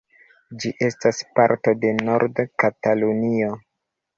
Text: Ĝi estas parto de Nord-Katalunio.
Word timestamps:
Ĝi 0.61 0.71
estas 0.87 1.19
parto 1.39 1.75
de 1.83 1.91
Nord-Katalunio. 2.09 3.53